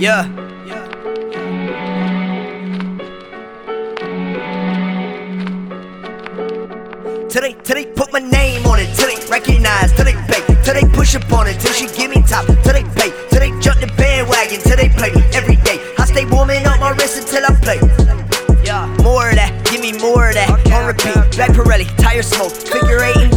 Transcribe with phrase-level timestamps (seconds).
[0.00, 0.24] Yeah.
[7.28, 11.14] Till they, till they put my name on it, they recognize, Today, pay, they push
[11.14, 14.88] up on it, till she give me top, Today, pay, they jump the bandwagon, they
[14.88, 15.78] play me every day.
[15.96, 17.78] I stay warming up my wrist until I play.
[18.64, 20.50] Yeah, more of that, give me more of that.
[20.72, 23.29] On repeat, Black Pirelli, tire smoke, figure eighting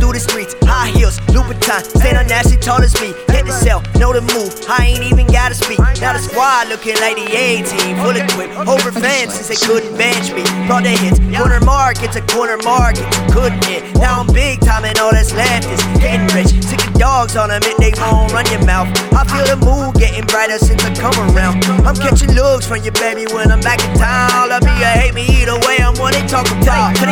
[1.43, 3.07] Louboutin, stand on nasty tall as me.
[3.27, 5.79] Hit the cell, know the move, I ain't even gotta speak.
[5.99, 9.95] Now the squad looking like the A team, full equipped, over fans since they couldn't
[9.97, 10.43] bench me.
[10.67, 13.83] Brought the hits, corner market to corner market, couldn't hit.
[13.95, 16.63] Now I'm big time and all that's left is getting rich.
[16.63, 18.87] Sick of dogs on them, and they won't run your mouth.
[19.11, 21.63] I feel the mood getting brighter since I come around.
[21.83, 24.49] I'm catching looks from your baby when I'm back in town.
[24.49, 26.95] Love me or hate me, either way, I'm what they talk about.
[26.95, 27.09] Put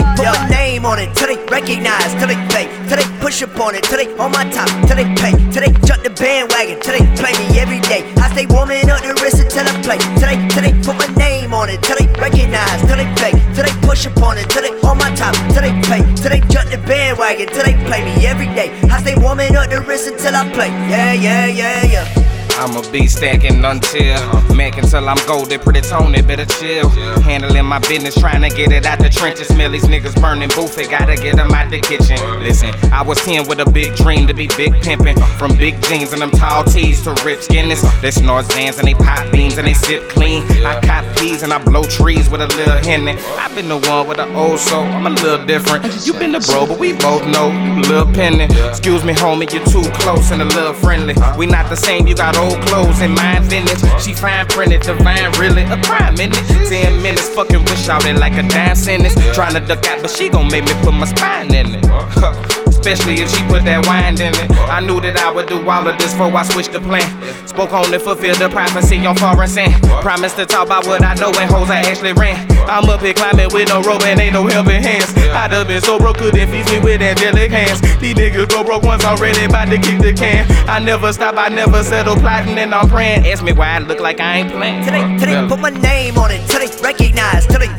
[0.81, 3.83] my on it, till they recognize, till they pay, till they push up on it,
[3.83, 7.05] till they on my top, till they pay, till they jump the bandwagon, till they
[7.15, 8.01] play me every day.
[8.17, 11.07] I stay warming up the wrist until I play, till they, till they put my
[11.15, 14.49] name on it, till they recognize, till they pay, till they push up on it,
[14.49, 17.77] till they on my top, till they pay, till they jump the bandwagon, till they
[17.85, 18.73] play me every day.
[18.89, 22.20] I stay warming up the wrist until I play, yeah, yeah, yeah, yeah.
[22.61, 24.21] I'ma be stacking until
[24.53, 26.89] Mac until I'm golden, pretty Tony, better chill.
[27.21, 29.47] Handling my business, trying to get it out the trenches.
[29.47, 32.17] Smell these niggas burning booth, gotta get them out the kitchen.
[32.39, 35.17] Listen, I was 10 with a big dream to be big pimpin'.
[35.39, 37.81] From big jeans and them tall tees to rich Guinness.
[37.99, 40.43] They snort Zans and they pop beans and they sip clean.
[40.63, 43.17] I cop peas and I blow trees with a little henny.
[43.39, 45.83] I've been the one with the old soul, I'm a little different.
[46.05, 48.45] You been the bro, but we both know you little penny.
[48.69, 51.15] Excuse me, homie, you're too close and a little friendly.
[51.37, 53.81] We not the same, you got old clothes and mine vintage.
[54.01, 56.69] She fine printed, divine, really a crime in it.
[56.69, 59.15] Ten minutes, fucking wish out it like a dime sentence.
[59.35, 62.57] Trying to duck out, but she gon' make me put my spine in it.
[62.81, 64.49] Especially if she put that wine in it.
[64.65, 67.05] I knew that I would do all of this before I switched the plan.
[67.45, 69.77] Spoke on it, fulfilled the prophecy on foreign sand.
[70.01, 72.41] Promised to talk about what I know and hoes I actually ran.
[72.65, 75.13] I'm up here climbing with no rope and ain't no helping hands.
[75.29, 77.81] I'd have been so broke, couldn't feed me with angelic hands.
[78.01, 80.49] These niggas go broke once already, about to kick the can.
[80.67, 83.27] I never stop, I never settle, plotting and I'm praying.
[83.27, 84.83] Ask me why I look like I ain't playing.
[84.83, 87.69] Till they, till they put my name on it, till they recognize, till they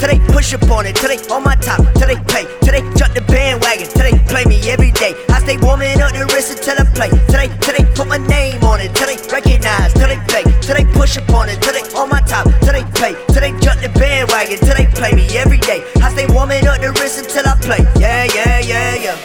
[0.00, 2.72] till they push up on it, till they on my top, till they pay, till
[2.72, 5.14] they jump the bandwagon, till they play me every day.
[5.30, 7.10] I stay warming up the wrist until I play.
[7.30, 10.42] Till they, till they put my name on it, till they recognize, till they play,
[10.60, 13.54] till they push upon it, till they on my top, till they play, till they
[13.62, 15.86] jump the bandwagon, till they play me every day.
[16.02, 17.82] I stay warming up the wrist until I play.
[18.02, 19.16] Yeah, yeah, yeah, yeah.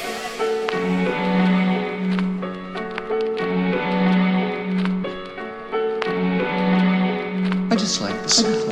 [7.72, 8.65] I just like the sound.